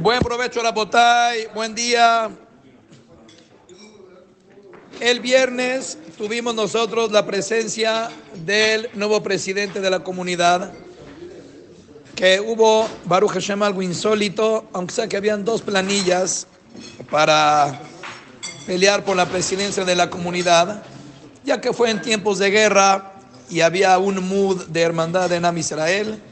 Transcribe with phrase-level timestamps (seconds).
[0.00, 1.48] Buen provecho, Rapotay.
[1.52, 2.30] Buen día.
[5.00, 8.08] El viernes tuvimos nosotros la presencia
[8.44, 10.72] del nuevo presidente de la comunidad,
[12.14, 16.46] que hubo, Baruch Hashem, algo insólito, aunque sea que habían dos planillas
[17.10, 17.80] para
[18.68, 20.84] pelear por la presidencia de la comunidad,
[21.44, 23.14] ya que fue en tiempos de guerra
[23.50, 26.22] y había un mood de hermandad en Am Israel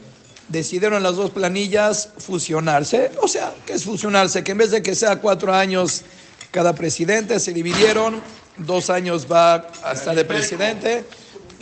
[0.49, 3.11] decidieron las dos planillas fusionarse.
[3.21, 4.43] O sea, ¿qué es fusionarse?
[4.43, 6.03] Que en vez de que sea cuatro años
[6.51, 8.21] cada presidente, se dividieron.
[8.57, 11.05] Dos años va a estar de presidente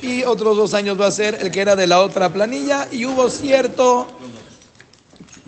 [0.02, 2.88] y otros dos años va a ser el que era de la otra planilla.
[2.92, 4.08] Y hubo cierto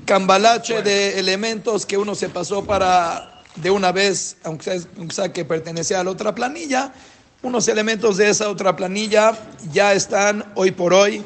[0.05, 6.01] cambalache de elementos que uno se pasó para de una vez, aunque sea que pertenecía
[6.01, 6.93] a la otra planilla.
[7.41, 9.37] Unos elementos de esa otra planilla
[9.71, 11.23] ya están hoy por hoy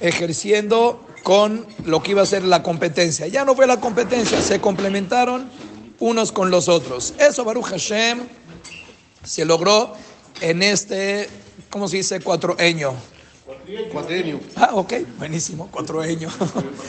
[0.00, 3.26] ejerciendo con lo que iba a ser la competencia.
[3.26, 5.50] Ya no fue la competencia, se complementaron
[5.98, 7.14] unos con los otros.
[7.18, 8.20] Eso Baruch Hashem
[9.24, 9.94] se logró
[10.40, 11.28] en este,
[11.68, 12.20] ¿cómo se dice?
[12.20, 12.94] Cuatroeño.
[13.90, 14.38] Cuatroeño.
[14.54, 16.30] Ah, ok, buenísimo, cuatroeño.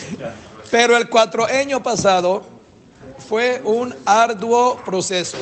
[0.69, 2.45] Pero el cuatroeño pasado
[3.27, 5.39] fue un arduo proceso,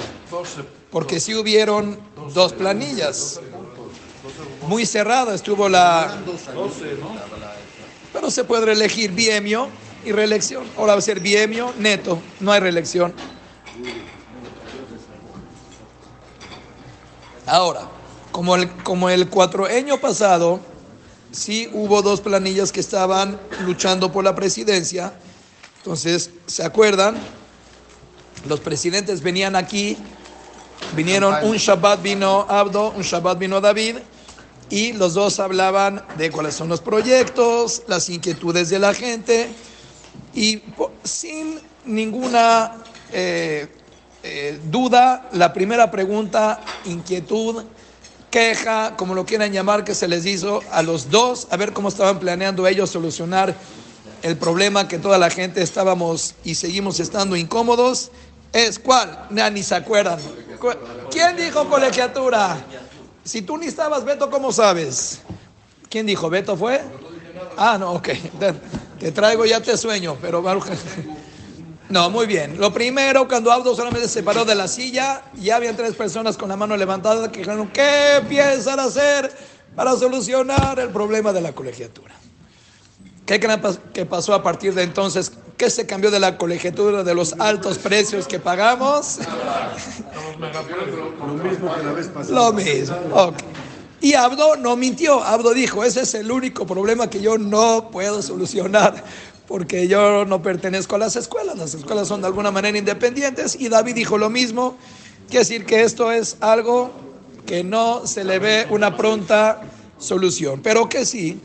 [0.90, 2.00] porque sí hubieron
[2.34, 3.42] dos planillas.
[4.70, 6.18] Muy cerrada estuvo la...
[8.16, 9.68] Pero se puede reelegir biemio
[10.06, 10.64] y reelección.
[10.78, 13.14] Ahora va a ser biemio neto, no hay reelección.
[17.46, 17.90] Ahora,
[18.32, 19.28] como el, como el
[20.00, 20.62] pasado,
[21.34, 25.14] sí hubo dos planillas que estaban luchando por la presidencia.
[25.80, 27.18] Entonces, ¿se acuerdan?
[28.48, 29.98] Los presidentes venían aquí,
[30.96, 33.98] vinieron un Shabbat vino Abdo, un Shabbat vino David,
[34.70, 39.50] y los dos hablaban de cuáles son los proyectos, las inquietudes de la gente
[40.34, 40.62] y
[41.04, 43.68] sin ninguna eh,
[44.24, 47.64] eh, duda, la primera pregunta, inquietud,
[48.32, 51.90] queja, como lo quieran llamar, que se les hizo a los dos, a ver cómo
[51.90, 53.56] estaban planeando ellos solucionar
[54.24, 58.12] el problema que toda la gente estábamos y seguimos estando incómodos,
[58.52, 60.20] es cuál, ni se acuerdan.
[61.12, 62.58] ¿Quién dijo colegiatura?
[63.26, 65.20] Si tú ni estabas, Beto, ¿cómo sabes?
[65.90, 66.30] ¿Quién dijo?
[66.30, 66.82] ¿Beto fue?
[67.58, 68.10] Ah, no, ok.
[69.00, 70.42] Te, traigo, ya te sueño, pero
[71.90, 72.60] No, muy bien.
[72.60, 76.50] Lo primero, cuando Abdo solamente se paró de la silla, ya habían tres personas con
[76.50, 79.32] la mano levantada que dijeron, ¿qué piensan hacer
[79.76, 82.16] para solucionar el problema de la colegiatura?
[83.26, 83.60] ¿Qué creen
[83.94, 85.32] que pasó a partir de entonces?
[85.58, 89.20] ¿Qué se cambió de la colegiatura de los altos precios que pagamos?
[90.38, 92.36] Lo mismo que la vez pasada.
[92.36, 93.36] Lo mismo, ok.
[94.02, 98.22] Y Abdo no mintió, Abdo dijo, ese es el único problema que yo no puedo
[98.22, 99.02] solucionar,
[99.48, 103.70] porque yo no pertenezco a las escuelas, las escuelas son de alguna manera independientes, y
[103.70, 104.76] David dijo lo mismo,
[105.30, 106.92] quiere decir que esto es algo
[107.46, 109.62] que no se le ve una pronta
[109.98, 111.40] solución, pero que sí,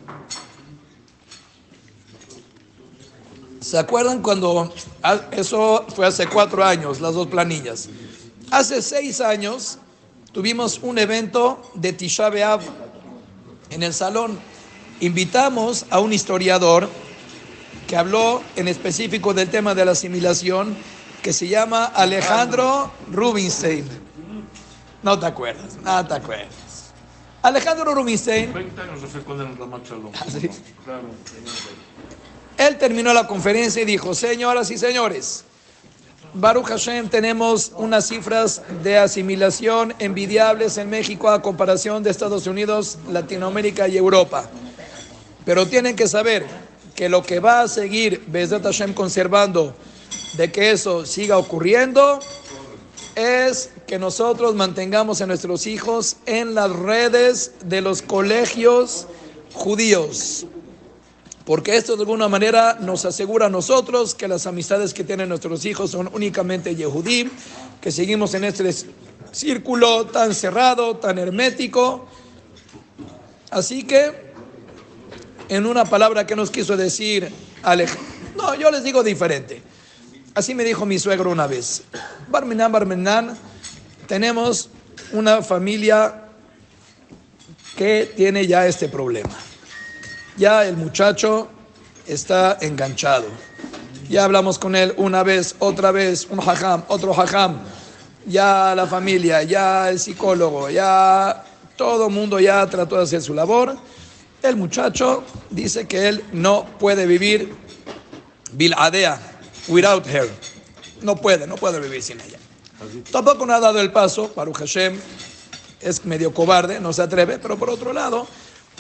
[3.71, 7.89] ¿Se acuerdan cuando ah, eso fue hace cuatro años, las dos planillas?
[8.51, 9.79] Hace seis años
[10.33, 12.63] tuvimos un evento de Tisha B'Av
[13.71, 14.41] en el salón.
[14.99, 16.89] Invitamos a un historiador
[17.87, 20.77] que habló en específico del tema de la asimilación,
[21.23, 23.85] que se llama Alejandro Rubinstein.
[25.05, 26.91] No te acuerdas, no te acuerdas.
[27.43, 28.53] Alejandro Rubinstein.
[28.53, 29.11] 20 años en
[32.61, 35.45] él terminó la conferencia y dijo, señoras y señores,
[36.35, 42.99] Baruch Hashem tenemos unas cifras de asimilación envidiables en México a comparación de Estados Unidos,
[43.11, 44.51] Latinoamérica y Europa.
[45.47, 46.45] Pero tienen que saber
[46.95, 49.75] que lo que va a seguir Bezat Hashem conservando
[50.35, 52.21] de que eso siga ocurriendo
[53.15, 59.07] es que nosotros mantengamos a nuestros hijos en las redes de los colegios
[59.55, 60.47] judíos
[61.45, 65.65] porque esto de alguna manera nos asegura a nosotros que las amistades que tienen nuestros
[65.65, 67.31] hijos son únicamente Yehudim,
[67.81, 68.71] que seguimos en este
[69.33, 72.07] círculo tan cerrado, tan hermético.
[73.51, 74.33] Así que,
[75.49, 77.33] en una palabra que nos quiso decir
[77.63, 78.05] Alejandro,
[78.37, 79.63] no, yo les digo diferente.
[80.35, 81.83] Así me dijo mi suegro una vez.
[82.29, 83.37] Barmenan, Barmenan,
[84.07, 84.69] tenemos
[85.13, 86.27] una familia
[87.77, 89.50] que tiene ya este problema
[90.37, 91.49] ya el muchacho
[92.07, 93.27] está enganchado.
[94.09, 97.61] Ya hablamos con él una vez, otra vez, un hajam, otro hajam.
[98.27, 101.45] Ya la familia, ya el psicólogo, ya
[101.77, 103.77] todo el mundo ya trató de hacer su labor.
[104.43, 107.55] El muchacho dice que él no puede vivir
[108.53, 109.21] biladea,
[109.69, 110.29] without her.
[111.03, 112.39] no puede, no puede vivir sin ella.
[113.11, 114.99] Tampoco no ha dado el paso, Baruch Hashem
[115.81, 118.27] es medio cobarde, no se atreve, pero por otro lado,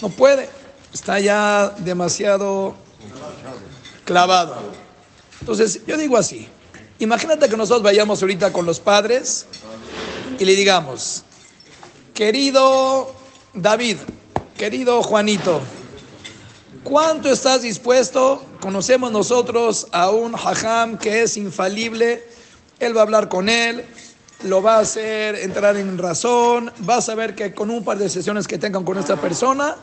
[0.02, 0.48] no puede,
[0.92, 2.74] está ya demasiado
[4.04, 4.56] clavado.
[5.40, 6.48] Entonces, yo digo así,
[6.98, 9.46] imagínate que nosotros vayamos ahorita con los padres
[10.38, 11.24] y le digamos,
[12.14, 13.14] querido
[13.54, 13.96] David,
[14.56, 15.60] querido Juanito,
[16.82, 18.44] ¿cuánto estás dispuesto?
[18.60, 22.26] Conocemos nosotros a un hajam que es infalible,
[22.78, 23.84] él va a hablar con él,
[24.44, 28.08] lo va a hacer entrar en razón, vas a ver que con un par de
[28.08, 29.76] sesiones que tengan con esta persona,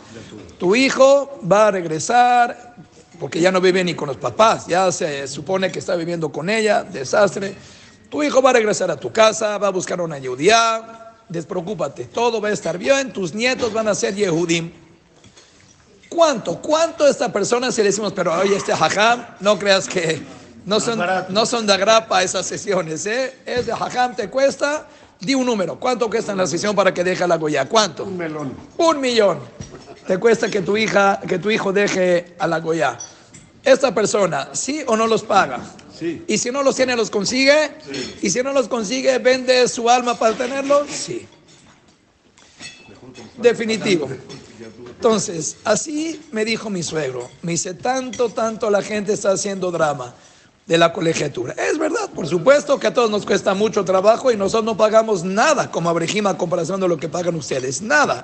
[0.58, 2.76] tu hijo va a regresar,
[3.20, 6.50] porque ya no vive ni con los papás, ya se supone que está viviendo con
[6.50, 7.56] ella, desastre.
[8.10, 12.42] Tu hijo va a regresar a tu casa, va a buscar una yehudía, despreocúpate, todo
[12.42, 14.72] va a estar bien, tus nietos van a ser yehudim.
[16.10, 16.60] ¿Cuánto?
[16.62, 20.22] ¿Cuánto esta persona si le decimos, pero oye, este hajam, no creas que
[20.68, 23.34] no son, no son de agrapa esas sesiones, ¿eh?
[23.46, 24.86] Es de hajam, te cuesta,
[25.18, 27.70] di un número, ¿cuánto cuesta en la sesión para que deje la goya?
[27.70, 28.04] ¿Cuánto?
[28.04, 28.54] Un melón.
[28.76, 29.40] Un millón.
[30.06, 32.98] Te cuesta que tu hija, que tu hijo deje a la goya.
[33.64, 35.62] Esta persona, ¿sí o no los paga?
[35.98, 36.26] Sí.
[36.28, 37.72] Y si no los tiene, los consigue.
[38.22, 40.90] Y si no los consigue, vende su alma para tenerlos.
[40.90, 41.26] Sí.
[43.38, 44.10] Definitivo.
[44.90, 47.30] Entonces, así me dijo mi suegro.
[47.42, 50.14] Me dice, tanto, tanto la gente está haciendo drama
[50.68, 51.54] de la colegiatura.
[51.54, 55.24] Es verdad, por supuesto que a todos nos cuesta mucho trabajo y nosotros no pagamos
[55.24, 57.82] nada como abrejima a comparación de lo que pagan ustedes.
[57.82, 58.22] Nada.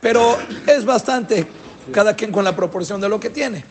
[0.00, 1.46] Pero es bastante,
[1.92, 3.64] cada quien con la proporción de lo que tiene.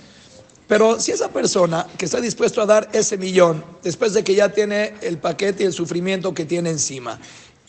[0.67, 4.49] Pero si esa persona que está dispuesto a dar ese millón, después de que ya
[4.49, 7.19] tiene el paquete y el sufrimiento que tiene encima,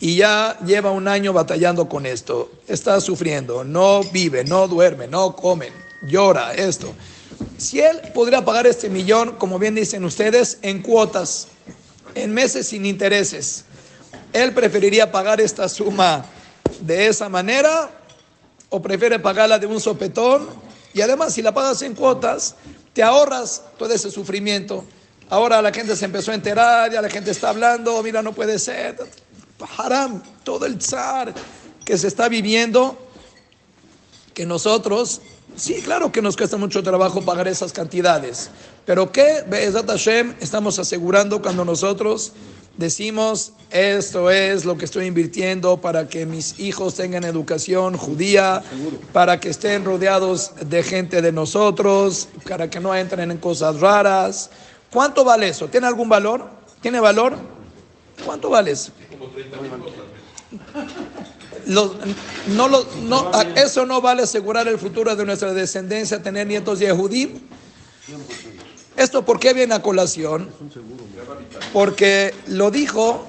[0.00, 5.36] y ya lleva un año batallando con esto, está sufriendo, no vive, no duerme, no
[5.36, 5.68] come,
[6.06, 6.94] llora, esto.
[7.58, 11.48] Si él podría pagar este millón, como bien dicen ustedes, en cuotas,
[12.14, 13.64] en meses sin intereses,
[14.32, 16.24] él preferiría pagar esta suma
[16.80, 17.90] de esa manera
[18.68, 20.48] o prefiere pagarla de un sopetón.
[20.94, 22.56] Y además, si la pagas en cuotas,
[22.92, 24.84] te ahorras todo ese sufrimiento.
[25.28, 28.58] Ahora la gente se empezó a enterar, ya la gente está hablando, mira, no puede
[28.58, 28.96] ser.
[29.76, 31.32] Haram, todo el zar
[31.84, 32.98] que se está viviendo,
[34.34, 35.20] que nosotros,
[35.60, 38.50] sí, claro que nos cuesta mucho trabajo pagar esas cantidades,
[38.86, 42.32] pero que, Be'ezat Hashem, estamos asegurando cuando nosotros
[42.76, 48.62] decimos, esto es lo que estoy invirtiendo para que mis hijos tengan educación judía,
[49.12, 54.50] para que estén rodeados de gente de nosotros, para que no entren en cosas raras.
[54.90, 55.68] ¿Cuánto vale eso?
[55.68, 56.48] ¿Tiene algún valor?
[56.80, 57.36] ¿Tiene valor?
[58.24, 58.92] ¿Cuánto vale eso?
[61.70, 61.94] No,
[62.48, 67.40] no, eso no vale asegurar el futuro de nuestra descendencia, tener nietos de.
[68.96, 70.50] ¿Esto por qué viene a colación?
[71.72, 73.28] Porque lo dijo,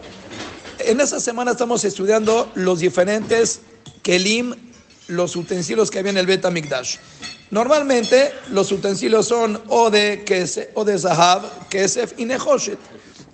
[0.79, 3.61] en esta semana estamos estudiando los diferentes
[4.01, 4.55] kelim,
[5.07, 6.97] los utensilios que había en el Bet Mikdash.
[7.51, 10.25] Normalmente los utensilios son o de,
[10.73, 12.79] o de zahab, kesef y nehoshet,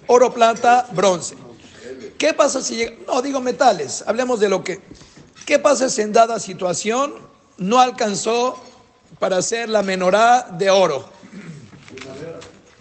[0.07, 1.46] oro, plata, bronce.
[2.17, 2.95] ¿Qué pasa si llega?
[3.05, 4.81] No, digo metales, hablemos de lo que...
[5.45, 7.13] ¿Qué pasa si en dada situación
[7.57, 8.61] no alcanzó
[9.19, 11.07] para hacer la menorá de oro?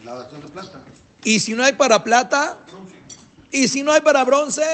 [0.05, 0.85] La de plata.
[1.23, 2.59] Y si no hay para plata,
[3.51, 4.65] y si no hay para bronce,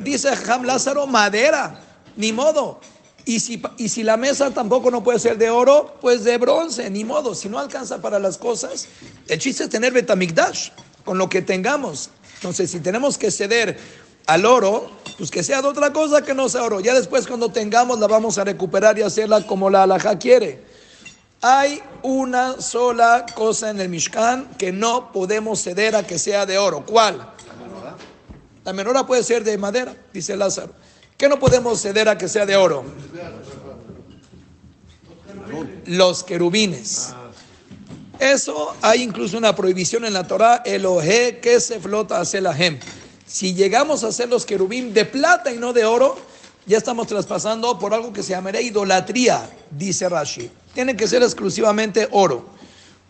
[0.00, 1.80] dice Ham Lázaro, madera,
[2.16, 2.80] ni modo.
[3.24, 6.90] Y si, y si la mesa tampoco no puede ser de oro, pues de bronce,
[6.90, 7.34] ni modo.
[7.34, 8.88] Si no alcanza para las cosas,
[9.28, 10.70] el chiste es tener Betamigdash,
[11.04, 12.10] con lo que tengamos.
[12.42, 13.78] Entonces, si tenemos que ceder
[14.26, 16.80] al oro, pues que sea de otra cosa que no sea oro.
[16.80, 20.60] Ya después cuando tengamos la vamos a recuperar y hacerla como la alhaja quiere.
[21.40, 26.58] Hay una sola cosa en el Mishkan que no podemos ceder a que sea de
[26.58, 26.84] oro.
[26.84, 27.32] ¿Cuál?
[28.64, 30.72] La menorá puede ser de madera, dice Lázaro.
[31.16, 32.84] ¿Qué no podemos ceder a que sea de oro?
[35.86, 37.14] Los querubines.
[38.22, 42.54] Eso hay incluso una prohibición en la Torah, el oje que se flota hacia la
[42.54, 42.78] gem.
[43.26, 46.16] Si llegamos a hacer los querubín de plata y no de oro,
[46.64, 50.48] ya estamos traspasando por algo que se llamaría idolatría, dice Rashi.
[50.72, 52.46] Tiene que ser exclusivamente oro.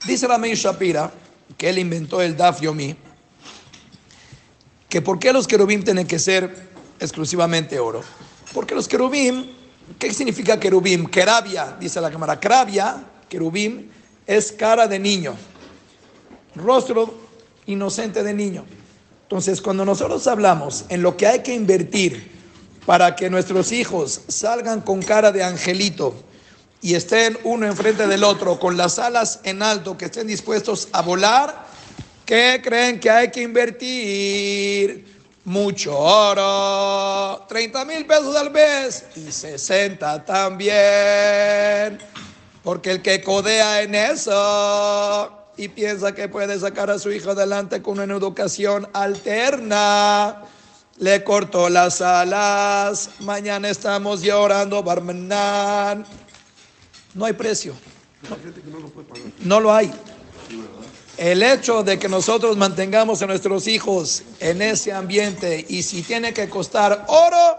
[0.06, 1.12] Dice Ramey Shapira,
[1.58, 2.96] que él inventó el Daf Yomi,
[4.88, 8.02] que por qué los querubín tienen que ser exclusivamente oro.
[8.54, 9.54] Porque los querubín,
[9.98, 11.06] ¿qué significa querubín?
[11.06, 12.40] Kerabia, dice la cámara.
[12.40, 13.92] Kerabia, querubín,
[14.26, 15.34] es cara de niño,
[16.54, 17.14] rostro
[17.66, 18.64] inocente de niño.
[19.22, 22.30] Entonces, cuando nosotros hablamos en lo que hay que invertir
[22.84, 26.14] para que nuestros hijos salgan con cara de angelito
[26.80, 31.00] y estén uno enfrente del otro con las alas en alto, que estén dispuestos a
[31.00, 31.72] volar,
[32.32, 35.04] ¿Qué creen que hay que invertir?
[35.44, 41.98] Mucho oro, 30 mil pesos al mes y 60 también.
[42.62, 47.82] Porque el que codea en eso y piensa que puede sacar a su hijo adelante
[47.82, 50.42] con una educación alterna,
[50.98, 53.10] le cortó las alas.
[53.20, 56.06] Mañana estamos llorando, Barmenán.
[57.14, 57.74] No hay precio.
[59.40, 59.92] No lo hay.
[61.18, 66.32] El hecho de que nosotros mantengamos a nuestros hijos en ese ambiente y si tiene
[66.32, 67.58] que costar oro,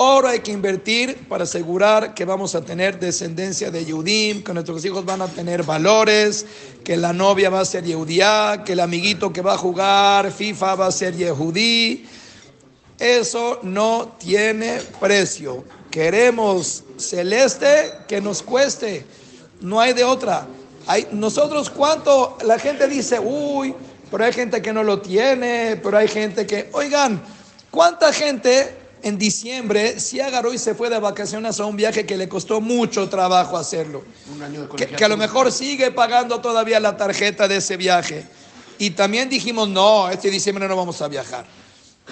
[0.00, 4.84] oro hay que invertir para asegurar que vamos a tener descendencia de Yehudim, que nuestros
[4.84, 6.46] hijos van a tener valores,
[6.84, 10.76] que la novia va a ser Yehudiá, que el amiguito que va a jugar FIFA
[10.76, 12.06] va a ser Yehudí.
[12.96, 15.64] Eso no tiene precio.
[15.90, 19.04] Queremos celeste que nos cueste.
[19.60, 20.46] No hay de otra.
[20.86, 23.74] Hay, nosotros cuánto la gente dice, uy,
[24.12, 27.20] pero hay gente que no lo tiene, pero hay gente que, oigan,
[27.72, 32.16] ¿cuánta gente en diciembre si agarró y se fue de vacaciones a un viaje que
[32.16, 34.04] le costó mucho trabajo hacerlo?
[34.76, 38.26] que, que a lo mejor sigue pagando todavía la tarjeta de ese viaje.
[38.78, 41.44] Y también dijimos, no, este diciembre no vamos a viajar.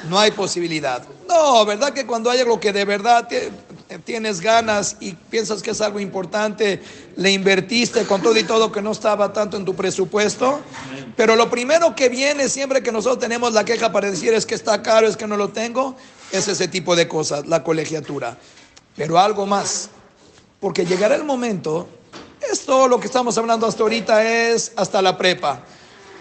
[0.08, 1.02] No hay posibilidad.
[1.26, 3.26] No, ¿verdad que cuando hay algo que de verdad
[4.04, 6.82] tienes ganas y piensas que es algo importante,
[7.16, 10.60] le invertiste con todo y todo que no estaba tanto en tu presupuesto?
[11.16, 14.54] Pero lo primero que viene siempre que nosotros tenemos la queja para decir es que
[14.54, 15.96] está caro, es que no lo tengo,
[16.32, 18.36] es ese tipo de cosas, la colegiatura.
[18.96, 19.90] Pero algo más,
[20.60, 21.88] porque llegará el momento,
[22.50, 25.62] esto lo que estamos hablando hasta ahorita es hasta la prepa,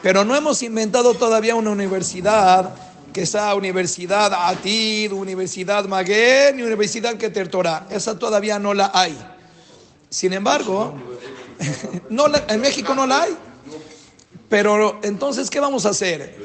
[0.02, 2.76] pero no hemos inventado todavía una universidad
[3.16, 7.88] que sea Universidad Atid, Universidad Maguén y Universidad Keter Torah.
[7.90, 9.18] Esa todavía no la hay.
[10.10, 10.94] Sin embargo,
[12.10, 13.38] no en México no la hay.
[14.50, 16.36] Pero entonces, ¿qué vamos a hacer?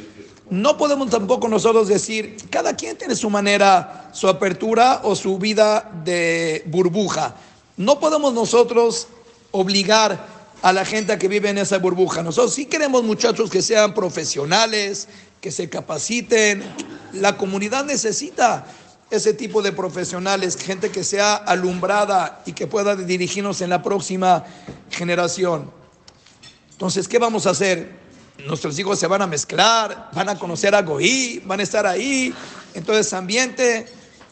[0.50, 5.88] No podemos tampoco nosotros decir, cada quien tiene su manera, su apertura o su vida
[6.04, 7.37] de burbuja.
[7.76, 9.07] No podemos nosotros
[9.52, 10.26] obligar
[10.62, 12.23] a la gente que vive en esa burbuja.
[12.25, 15.07] Nosotros sí queremos muchachos que sean profesionales,
[15.40, 16.64] que se capaciten.
[17.12, 18.66] La comunidad necesita
[19.11, 24.45] ese tipo de profesionales, gente que sea alumbrada y que pueda dirigirnos en la próxima
[24.90, 25.71] generación.
[26.73, 28.00] Entonces, ¿qué vamos a hacer?
[28.47, 32.35] Nuestros hijos se van a mezclar, van a conocer a Goí, van a estar ahí,
[32.75, 33.87] en todo ese ambiente.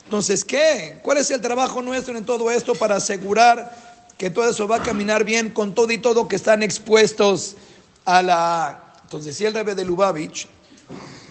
[0.04, 0.98] Entonces, ¿qué?
[1.02, 3.76] ¿Cuál es el trabajo nuestro en todo esto para asegurar
[4.16, 7.56] que todo eso va a caminar bien con todo y todo que están expuestos
[8.04, 8.94] a la...
[9.02, 10.48] Entonces decía el rebe de Lubavitch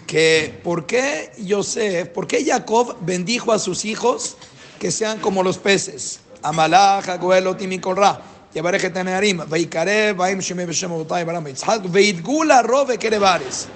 [0.06, 4.36] que por qué Yosef, por qué Jacob bendijo a sus hijos
[4.78, 6.20] que sean como los peces.
[6.42, 8.20] Amalach, Agoel, Otim y Korra.
[8.62, 13.66] Veikarev, Vaim Shemei Beshem Otai, Baram Yitzhak, Veitgula Rove Kerebares.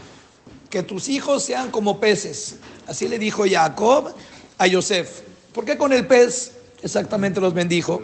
[0.71, 2.57] Que tus hijos sean como peces.
[2.87, 4.15] Así le dijo Jacob
[4.59, 5.21] a Yosef.
[5.53, 8.03] ¿Por qué con el pez exactamente los bendijo?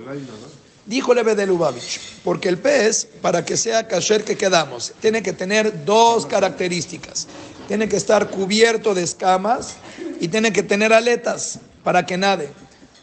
[0.86, 5.34] Dijo Leve de Lubavitch, porque el pez, para que sea kasher que quedamos, tiene que
[5.34, 7.26] tener dos características.
[7.68, 9.76] Tiene que estar cubierto de escamas
[10.20, 12.48] y tiene que tener aletas para que nade.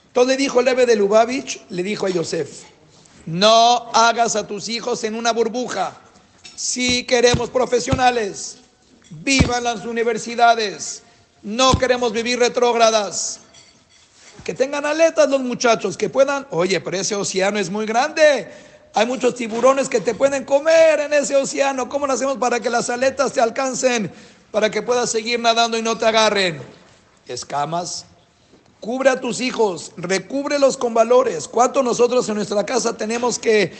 [0.08, 2.64] Entonces dijo Leve de Lubavitch, le dijo a Yosef,
[3.26, 5.98] no hagas a tus hijos en una burbuja.
[6.56, 8.58] Si queremos profesionales,
[9.10, 11.04] vivan las universidades.
[11.44, 13.42] No queremos vivir retrógradas
[14.44, 18.48] que tengan aletas los muchachos, que puedan, oye, pero ese océano es muy grande.
[18.94, 21.90] Hay muchos tiburones que te pueden comer en ese océano.
[21.90, 24.12] ¿Cómo lo hacemos para que las aletas te alcancen?
[24.52, 26.62] Para que puedas seguir nadando y no te agarren.
[27.28, 28.06] Escamas.
[28.86, 31.48] Cubre a tus hijos, recúbrelos con valores.
[31.48, 33.74] ¿Cuánto nosotros en nuestra casa tenemos que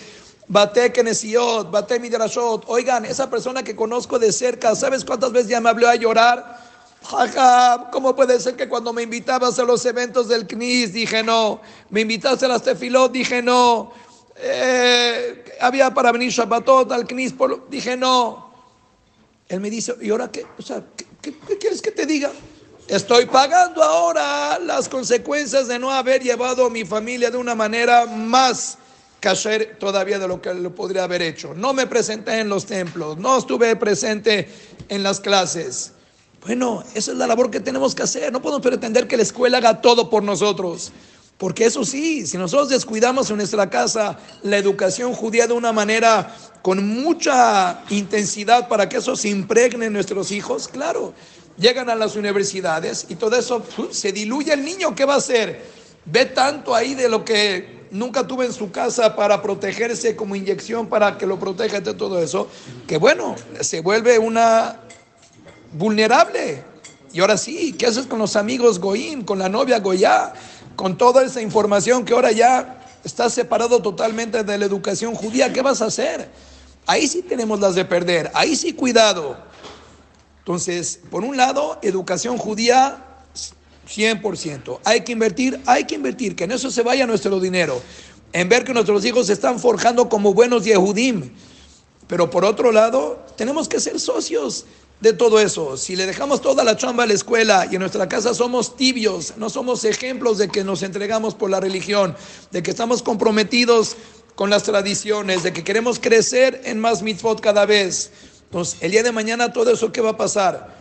[0.48, 2.64] bate kenesiot, bate midrashot?
[2.66, 6.60] Oigan, esa persona que conozco de cerca, ¿sabes cuántas veces ya me habló a llorar?
[7.04, 11.62] Jaja, ¿cómo puede ser que cuando me invitabas a los eventos del CNIS dije no?
[11.92, 13.94] Me invitaste a las tefilot, dije no.
[14.38, 17.36] Eh, había para venir Shabbatot al CNIS,
[17.70, 18.50] dije no.
[19.50, 20.48] Él me dice, ¿y ahora qué?
[20.58, 20.84] O sea,
[21.22, 22.32] ¿qué, quieres que te diga?
[22.88, 28.06] Estoy pagando ahora las consecuencias de no haber llevado a mi familia de una manera
[28.06, 28.78] más
[29.20, 31.56] kasher todavía de lo que lo podría haber hecho.
[31.56, 34.48] No me presenté en los templos, no estuve presente
[34.88, 35.94] en las clases.
[36.46, 38.32] Bueno, esa es la labor que tenemos que hacer.
[38.32, 40.92] No podemos pretender que la escuela haga todo por nosotros.
[41.40, 46.34] Porque eso sí, si nosotros descuidamos en nuestra casa la educación judía de una manera
[46.62, 51.14] con mucha intensidad para que eso se impregne en nuestros hijos, claro,
[51.58, 55.64] llegan a las universidades y todo eso se diluye el niño, ¿qué va a hacer?
[56.06, 60.88] Ve tanto ahí de lo que nunca tuvo en su casa para protegerse como inyección
[60.88, 62.48] para que lo proteja de todo eso,
[62.88, 64.82] que bueno, se vuelve una
[65.74, 66.64] vulnerable.
[67.14, 70.34] Y ahora sí, ¿qué haces con los amigos Goín, con la novia Goyá,
[70.76, 75.54] con toda esa información que ahora ya está separado totalmente de la educación judía?
[75.54, 76.30] ¿Qué vas a hacer?
[76.86, 79.38] Ahí sí tenemos las de perder, ahí sí cuidado.
[80.46, 83.04] Entonces, por un lado, educación judía
[83.90, 84.80] 100%.
[84.84, 87.82] Hay que invertir, hay que invertir, que en eso se vaya nuestro dinero.
[88.32, 91.32] En ver que nuestros hijos se están forjando como buenos Yehudim.
[92.08, 94.68] Pero por otro lado, tenemos que ser socios
[95.02, 95.78] de todo eso.
[95.78, 99.34] Si le dejamos toda la chamba a la escuela y en nuestra casa somos tibios,
[99.38, 102.16] no somos ejemplos de que nos entregamos por la religión,
[102.52, 103.98] de que estamos comprometidos
[104.36, 108.12] con las tradiciones, de que queremos crecer en más mitzvot cada vez.
[108.56, 110.74] Entonces, el día de mañana todo eso, ¿qué va a pasar?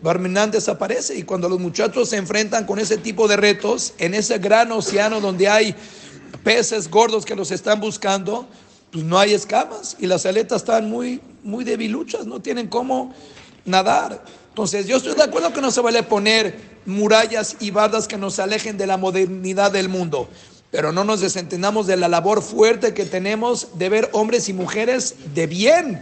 [0.00, 4.38] Barmenán desaparece y cuando los muchachos se enfrentan con ese tipo de retos, en ese
[4.38, 5.74] gran océano donde hay
[6.42, 8.48] peces gordos que los están buscando,
[8.90, 13.14] pues no hay escamas y las aletas están muy, muy debiluchas, no tienen cómo
[13.66, 14.24] nadar.
[14.48, 18.38] Entonces, yo estoy de acuerdo que no se vale poner murallas y bardas que nos
[18.38, 20.26] alejen de la modernidad del mundo,
[20.70, 25.16] pero no nos desentendamos de la labor fuerte que tenemos de ver hombres y mujeres
[25.34, 26.00] de bien.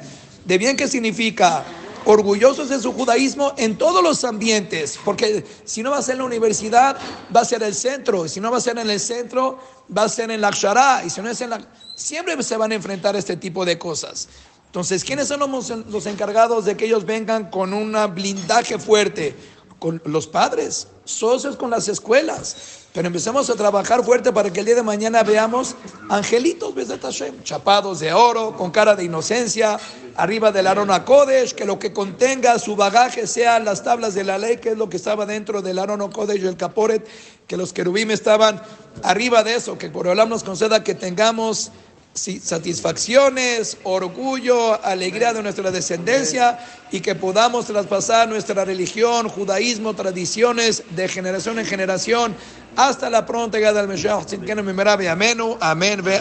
[0.48, 1.62] ¿De bien qué significa?
[2.06, 6.20] orgullosos de su judaísmo en todos los ambientes, porque si no va a ser en
[6.20, 6.96] la universidad,
[7.36, 9.58] va a ser el centro, y si no va a ser en el centro,
[9.94, 11.60] va a ser en la Akshara, y si no es en la...
[11.96, 14.28] Siempre se van a enfrentar a este tipo de cosas.
[14.64, 19.36] Entonces, ¿quiénes son los, los encargados de que ellos vengan con un blindaje fuerte?
[19.78, 22.77] Con los padres, socios con las escuelas.
[22.94, 25.76] Pero empecemos a trabajar fuerte para que el día de mañana veamos
[26.08, 29.78] angelitos, Hashem, chapados de oro, con cara de inocencia,
[30.16, 34.38] arriba del Arona Kodesh, que lo que contenga su bagaje sean las tablas de la
[34.38, 37.06] ley, que es lo que estaba dentro del Arona Kodesh el Caporet,
[37.46, 38.60] que los querubim estaban
[39.02, 41.70] arriba de eso, que por hablar nos conceda que tengamos
[42.18, 46.58] satisfacciones, orgullo, alegría de nuestra descendencia
[46.90, 52.34] y que podamos traspasar nuestra religión, judaísmo, tradiciones de generación en generación
[52.76, 54.26] hasta la pronta llegada del Mesías.
[55.60, 56.02] Amén.
[56.02, 56.20] Amén.